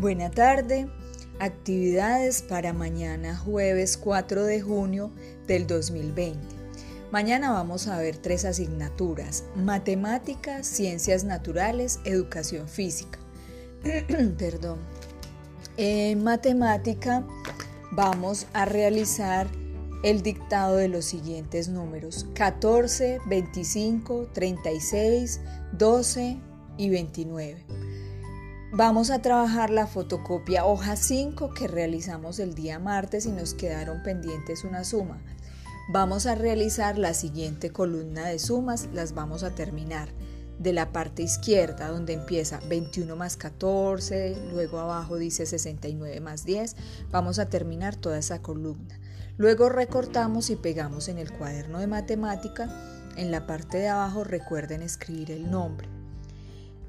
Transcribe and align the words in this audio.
Buena 0.00 0.30
tarde. 0.30 0.88
Actividades 1.40 2.40
para 2.40 2.72
mañana 2.72 3.36
jueves 3.36 3.98
4 3.98 4.44
de 4.44 4.62
junio 4.62 5.10
del 5.46 5.66
2020. 5.66 6.38
Mañana 7.12 7.52
vamos 7.52 7.86
a 7.86 7.98
ver 7.98 8.16
tres 8.16 8.46
asignaturas, 8.46 9.44
matemáticas, 9.56 10.66
ciencias 10.66 11.24
naturales, 11.24 12.00
educación 12.06 12.66
física. 12.66 13.18
Perdón. 14.38 14.78
En 15.76 16.24
matemática 16.24 17.22
vamos 17.92 18.46
a 18.54 18.64
realizar 18.64 19.48
el 20.02 20.22
dictado 20.22 20.76
de 20.76 20.88
los 20.88 21.04
siguientes 21.04 21.68
números 21.68 22.26
14, 22.32 23.20
25, 23.26 24.30
36, 24.32 25.40
12 25.72 26.38
y 26.78 26.88
29. 26.88 27.89
Vamos 28.72 29.10
a 29.10 29.20
trabajar 29.20 29.70
la 29.70 29.88
fotocopia 29.88 30.64
hoja 30.64 30.94
5 30.94 31.52
que 31.54 31.66
realizamos 31.66 32.38
el 32.38 32.54
día 32.54 32.78
martes 32.78 33.26
y 33.26 33.32
nos 33.32 33.52
quedaron 33.52 34.04
pendientes 34.04 34.62
una 34.62 34.84
suma. 34.84 35.20
Vamos 35.92 36.26
a 36.26 36.36
realizar 36.36 36.96
la 36.96 37.12
siguiente 37.12 37.70
columna 37.70 38.26
de 38.26 38.38
sumas, 38.38 38.88
las 38.92 39.12
vamos 39.12 39.42
a 39.42 39.56
terminar 39.56 40.08
de 40.60 40.72
la 40.72 40.92
parte 40.92 41.24
izquierda 41.24 41.88
donde 41.88 42.12
empieza 42.12 42.60
21 42.68 43.16
más 43.16 43.36
14, 43.36 44.36
luego 44.52 44.78
abajo 44.78 45.16
dice 45.16 45.46
69 45.46 46.20
más 46.20 46.44
10, 46.44 46.76
vamos 47.10 47.40
a 47.40 47.48
terminar 47.48 47.96
toda 47.96 48.18
esa 48.18 48.40
columna. 48.40 49.00
Luego 49.36 49.68
recortamos 49.68 50.48
y 50.48 50.54
pegamos 50.54 51.08
en 51.08 51.18
el 51.18 51.32
cuaderno 51.32 51.80
de 51.80 51.88
matemática, 51.88 52.72
en 53.16 53.32
la 53.32 53.48
parte 53.48 53.78
de 53.78 53.88
abajo 53.88 54.22
recuerden 54.22 54.82
escribir 54.82 55.32
el 55.32 55.50
nombre. 55.50 55.88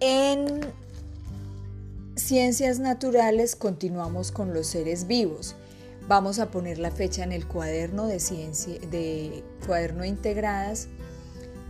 En 0.00 0.60
Ciencias 2.26 2.80
naturales 2.80 3.54
continuamos 3.54 4.32
con 4.32 4.52
los 4.52 4.66
seres 4.66 5.06
vivos. 5.06 5.54
Vamos 6.08 6.40
a 6.40 6.50
poner 6.50 6.76
la 6.76 6.90
fecha 6.90 7.22
en 7.22 7.30
el 7.30 7.46
cuaderno 7.46 8.08
de 8.08 8.18
ciencia 8.18 8.80
de 8.90 9.44
cuaderno 9.64 10.04
integradas. 10.04 10.88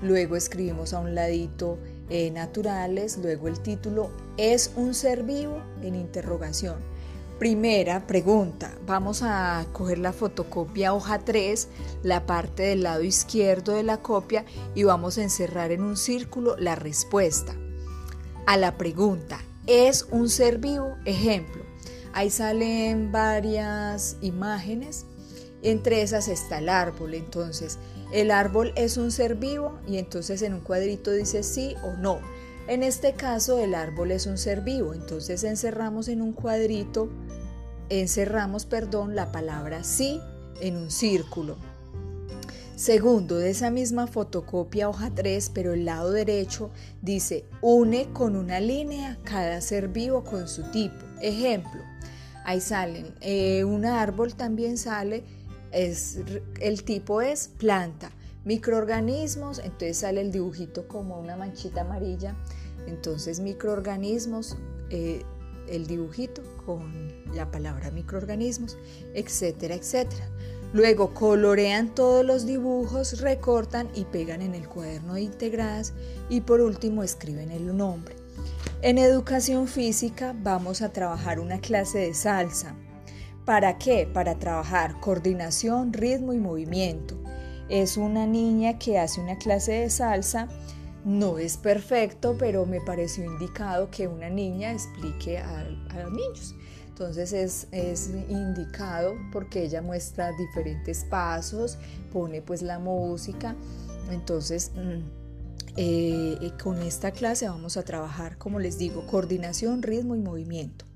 Luego 0.01 0.35
escribimos 0.35 0.95
a 0.95 1.01
un 1.01 1.15
ladito 1.15 1.77
eh, 2.09 2.31
naturales, 2.31 3.19
luego 3.19 3.49
el 3.49 3.61
título 3.61 4.11
¿Es 4.39 4.73
un 4.77 4.95
ser 4.95 5.25
vivo? 5.25 5.61
en 5.83 5.95
interrogación. 5.95 6.77
Primera 7.39 8.07
pregunta, 8.07 8.73
vamos 8.87 9.21
a 9.23 9.67
coger 9.75 9.99
la 9.99 10.15
fotocopia 10.15 10.95
hoja 10.95 11.19
3, 11.19 11.69
la 12.03 12.25
parte 12.25 12.63
del 12.63 12.83
lado 12.83 13.03
izquierdo 13.03 13.75
de 13.75 13.83
la 13.83 13.99
copia 13.99 14.47
y 14.75 14.85
vamos 14.85 15.19
a 15.19 15.23
encerrar 15.23 15.71
en 15.71 15.83
un 15.83 15.99
círculo 15.99 16.57
la 16.57 16.77
respuesta 16.77 17.55
a 18.47 18.57
la 18.57 18.79
pregunta 18.79 19.39
es 19.67 20.07
un 20.11 20.29
ser 20.29 20.59
vivo. 20.59 20.97
Ejemplo, 21.05 21.65
ahí 22.13 22.31
salen 22.31 23.13
varias 23.13 24.17
imágenes, 24.21 25.07
entre 25.63 26.03
esas 26.03 26.29
está 26.29 26.59
el 26.59 26.69
árbol, 26.69 27.15
entonces 27.15 27.79
el 28.13 28.31
árbol 28.31 28.73
es 28.77 28.97
un 28.97 29.11
ser 29.11 29.35
vivo 29.35 29.79
y 29.87 29.99
entonces 29.99 30.43
en 30.43 30.55
un 30.55 30.61
cuadrito 30.61 31.11
dice 31.11 31.43
sí 31.43 31.75
o 31.83 31.93
no. 31.95 32.21
En 32.69 32.83
este 32.83 33.15
caso 33.15 33.59
el 33.59 33.75
árbol 33.75 34.11
es 34.11 34.27
un 34.27 34.39
ser 34.39 34.61
vivo, 34.63 34.95
entonces 34.95 35.45
encerramos 35.45 36.09
en 36.09 36.21
un 36.21 36.33
cuadrito, 36.33 37.09
encerramos, 37.89 38.67
perdón, 38.67 39.15
la 39.15 39.33
palabra 39.33 39.85
sí 39.85 40.21
en 40.61 40.77
un 40.77 40.91
círculo. 40.91 41.57
Segundo, 42.77 43.39
de 43.39 43.49
esa 43.49 43.71
misma 43.71 44.07
fotocopia 44.07 44.91
hoja 44.91 45.11
3, 45.15 45.51
pero 45.55 45.73
el 45.73 45.87
lado 45.87 46.11
derecho 46.11 46.71
dice 47.01 47.47
une 47.63 48.13
con 48.13 48.37
una 48.37 48.61
línea 48.61 49.19
cada 49.25 49.63
ser 49.63 49.89
vivo 49.89 50.25
con 50.25 50.47
su 50.47 50.71
tipo. 50.73 51.07
Ejemplo, 51.23 51.81
ahí 52.45 52.61
salen, 52.61 53.15
eh, 53.23 53.65
un 53.65 53.87
árbol 53.87 54.35
también 54.35 54.77
sale, 54.77 55.25
es, 55.73 56.21
el 56.61 56.85
tipo 56.85 57.23
es 57.23 57.49
planta. 57.49 58.11
Microorganismos, 58.45 59.59
entonces 59.61 59.97
sale 59.97 60.21
el 60.21 60.31
dibujito 60.31 60.87
como 60.87 61.19
una 61.19 61.35
manchita 61.35 61.81
amarilla. 61.81 62.37
Entonces 62.87 63.41
microorganismos, 63.41 64.59
eh, 64.91 65.23
el 65.67 65.87
dibujito 65.87 66.43
con 66.67 66.93
la 67.35 67.51
palabra 67.51 67.91
microorganismos, 67.91 68.77
etcétera, 69.15 69.77
etcétera. 69.77 70.29
Luego 70.77 71.15
colorean 71.15 71.95
todos 71.95 72.23
los 72.23 72.45
dibujos, 72.45 73.23
recortan 73.23 73.89
y 73.95 74.05
pegan 74.05 74.43
en 74.43 74.55
el 74.55 74.69
cuaderno 74.69 75.15
de 75.15 75.23
integradas 75.23 75.95
y 76.29 76.43
por 76.43 76.61
último 76.61 77.03
escriben 77.03 77.51
el 77.51 77.75
nombre. 77.75 78.15
En 78.83 78.99
educación 78.99 79.69
física 79.69 80.37
vamos 80.39 80.83
a 80.83 80.93
trabajar 80.93 81.41
una 81.41 81.61
clase 81.61 82.01
de 82.01 82.13
salsa. 82.13 82.75
¿Para 83.47 83.79
qué? 83.79 84.07
Para 84.07 84.39
trabajar 84.39 85.01
coordinación, 85.01 85.95
ritmo 85.95 86.35
y 86.35 86.41
movimiento. 86.41 87.17
Es 87.71 87.97
una 87.97 88.27
niña 88.27 88.79
que 88.79 88.99
hace 88.99 89.23
una 89.23 89.39
clase 89.39 89.73
de 89.73 89.89
salsa. 89.89 90.47
No 91.07 91.39
es 91.39 91.57
perfecto, 91.57 92.35
pero 92.37 92.67
me 92.67 92.81
pareció 92.81 93.25
indicado 93.25 93.93
que 93.93 94.09
una 94.09 94.29
niña 94.29 94.73
explique 94.73 95.39
a, 95.39 95.63
los 95.63 96.11
niños. 96.11 96.57
Entonces 96.89 97.33
es, 97.71 98.11
indicado 98.29 99.15
porque 99.33 99.63
ella 99.63 99.83
muestra 99.83 100.33
diferentes 100.33 101.05
pasos, 101.05 101.79
pone 102.13 102.43
pues 102.43 102.61
la 102.61 102.81
música. 102.81 103.55
Entonces 104.11 104.73
mm, 104.75 105.77
eh, 105.77 106.51
con 106.61 106.83
esta 106.83 107.13
clase 107.13 107.49
vamos 107.49 107.77
a 107.77 107.85
trabajar, 107.85 108.37
como 108.37 108.59
les 108.59 108.77
digo, 108.77 109.07
coordinación, 109.07 109.83
ritmo 109.83 110.17
y 110.17 110.19
movimiento. 110.19 110.87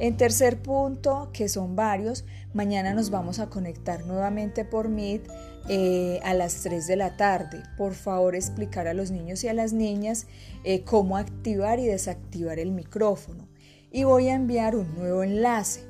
En 0.00 0.16
tercer 0.16 0.62
punto, 0.62 1.28
que 1.34 1.50
son 1.50 1.76
varios, 1.76 2.24
mañana 2.54 2.94
nos 2.94 3.10
vamos 3.10 3.38
a 3.38 3.50
conectar 3.50 4.06
nuevamente 4.06 4.64
por 4.64 4.88
Meet 4.88 5.28
eh, 5.68 6.20
a 6.24 6.32
las 6.32 6.62
3 6.62 6.86
de 6.86 6.96
la 6.96 7.18
tarde. 7.18 7.62
Por 7.76 7.92
favor, 7.92 8.34
explicar 8.34 8.88
a 8.88 8.94
los 8.94 9.10
niños 9.10 9.44
y 9.44 9.48
a 9.48 9.52
las 9.52 9.74
niñas 9.74 10.26
eh, 10.64 10.84
cómo 10.84 11.18
activar 11.18 11.80
y 11.80 11.86
desactivar 11.86 12.58
el 12.58 12.72
micrófono 12.72 13.46
y 13.92 14.04
voy 14.04 14.28
a 14.28 14.34
enviar 14.36 14.74
un 14.74 14.94
nuevo 14.94 15.22
enlace 15.22 15.82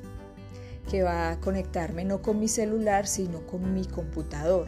que 0.91 1.05
va 1.05 1.31
a 1.31 1.41
conectarme 1.41 2.05
no 2.05 2.21
con 2.21 2.41
mi 2.41 2.49
celular, 2.49 3.07
sino 3.07 3.47
con 3.47 3.75
mi 3.75 3.85
computador. 3.85 4.67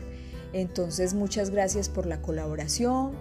Entonces, 0.53 1.15
muchas 1.15 1.51
gracias 1.51 1.89
por 1.89 2.07
la 2.07 2.23
colaboración. 2.23 3.17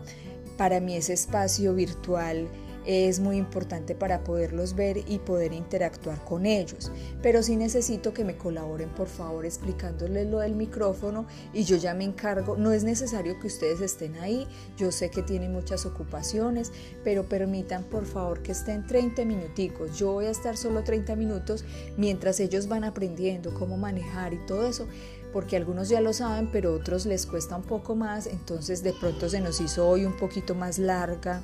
Para 0.56 0.82
mí 0.82 0.96
ese 0.96 1.14
espacio 1.14 1.74
virtual 1.74 2.48
es 2.86 3.20
muy 3.20 3.38
importante 3.38 3.96
para 3.96 4.24
poderlos 4.24 4.76
ver 4.76 4.98
y 5.08 5.20
poder 5.20 5.54
interactuar 5.54 6.24
con 6.26 6.46
ellos. 6.46 6.92
Pero 7.22 7.44
sí 7.44 7.56
necesito 7.56 8.14
que 8.14 8.24
me 8.24 8.38
colaboren 8.38 8.90
por 8.90 9.08
favor 9.08 9.46
explicándoles 9.46 10.28
lo 10.28 10.40
del 10.40 10.56
micrófono 10.56 11.26
y 11.54 11.64
yo 11.64 11.78
ya 11.78 11.94
me 11.94 12.04
encargo. 12.04 12.58
No 12.58 12.72
es 12.72 12.84
necesario 12.84 13.40
que 13.40 13.48
ustedes 13.48 13.82
estén 13.82 14.16
ahí, 14.18 14.48
yo 14.78 14.92
sé 14.92 15.10
que 15.10 15.22
tienen 15.22 15.52
muchas 15.52 15.86
ocupaciones, 15.86 16.72
pero 17.04 17.26
permitan 17.26 17.84
por 17.84 18.06
favor 18.06 18.42
que 18.42 18.52
estén 18.52 18.86
30 18.86 19.26
minuticos. 19.26 19.98
Yo 19.98 20.14
voy 20.14 20.26
a 20.26 20.32
estar 20.32 20.58
solo 20.58 20.84
30 20.84 21.16
minutos 21.16 21.66
mientras 21.98 22.40
ellos 22.40 22.68
van 22.68 22.84
aprendiendo 22.84 23.54
cómo 23.54 23.78
manejar 23.78 24.34
y 24.34 24.46
todo 24.46 24.68
eso 24.68 24.88
porque 25.32 25.56
algunos 25.56 25.90
ya 25.90 26.02
lo 26.02 26.14
saben, 26.14 26.52
pero 26.52 26.74
otros 26.74 27.06
les 27.06 27.26
cuesta 27.26 27.56
un 27.56 27.64
poco 27.64 27.96
más, 27.96 28.28
entonces 28.28 28.84
de 28.84 28.94
pronto 28.94 29.30
se 29.30 29.40
nos 29.40 29.62
hizo 29.62 29.88
hoy 29.88 30.06
un 30.06 30.18
poquito 30.18 30.56
más 30.56 30.78
larga 30.78 31.42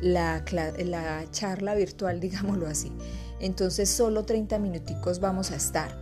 la, 0.00 0.44
charla 1.30 1.74
virtual, 1.74 2.20
digámoslo 2.20 2.66
así. 2.66 2.92
Entonces 3.40 3.88
solo 3.88 4.24
30 4.24 4.58
minuticos 4.58 5.20
vamos 5.20 5.50
a 5.50 5.56
estar. 5.56 5.96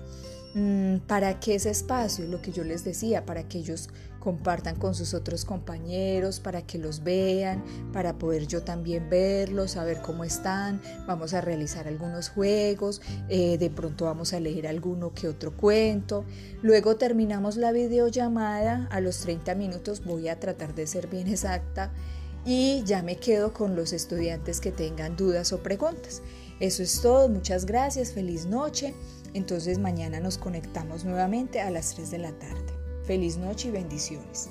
Mm, 0.54 1.00
¿Para 1.06 1.38
qué 1.38 1.56
ese 1.56 1.70
espacio? 1.70 2.26
Lo 2.26 2.40
que 2.40 2.50
yo 2.50 2.64
les 2.64 2.82
decía, 2.82 3.26
para 3.26 3.46
que 3.46 3.58
ellos 3.58 3.90
compartan 4.26 4.74
con 4.74 4.94
sus 4.96 5.14
otros 5.14 5.44
compañeros, 5.44 6.40
para 6.40 6.62
que 6.62 6.78
los 6.78 7.04
vean, 7.04 7.62
para 7.92 8.18
poder 8.18 8.48
yo 8.48 8.62
también 8.62 9.08
verlos, 9.08 9.72
saber 9.72 10.02
cómo 10.02 10.24
están. 10.24 10.80
Vamos 11.06 11.32
a 11.32 11.42
realizar 11.42 11.86
algunos 11.86 12.30
juegos, 12.30 13.02
eh, 13.28 13.56
de 13.56 13.70
pronto 13.70 14.06
vamos 14.06 14.32
a 14.32 14.40
leer 14.40 14.66
alguno 14.66 15.14
que 15.14 15.28
otro 15.28 15.56
cuento. 15.56 16.24
Luego 16.60 16.96
terminamos 16.96 17.56
la 17.56 17.70
videollamada, 17.70 18.88
a 18.90 19.00
los 19.00 19.20
30 19.20 19.54
minutos 19.54 20.02
voy 20.04 20.26
a 20.26 20.40
tratar 20.40 20.74
de 20.74 20.88
ser 20.88 21.06
bien 21.06 21.28
exacta 21.28 21.92
y 22.46 22.84
ya 22.84 23.02
me 23.02 23.16
quedo 23.16 23.52
con 23.52 23.74
los 23.74 23.92
estudiantes 23.92 24.60
que 24.60 24.70
tengan 24.70 25.16
dudas 25.16 25.52
o 25.52 25.62
preguntas. 25.62 26.22
Eso 26.60 26.82
es 26.82 27.02
todo, 27.02 27.28
muchas 27.28 27.66
gracias, 27.66 28.12
feliz 28.12 28.46
noche. 28.46 28.94
Entonces 29.34 29.78
mañana 29.78 30.20
nos 30.20 30.38
conectamos 30.38 31.04
nuevamente 31.04 31.60
a 31.60 31.70
las 31.70 31.94
3 31.94 32.10
de 32.12 32.18
la 32.18 32.32
tarde. 32.32 32.72
Feliz 33.04 33.36
noche 33.36 33.68
y 33.68 33.72
bendiciones. 33.72 34.48